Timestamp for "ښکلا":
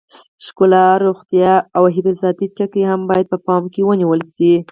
0.45-0.87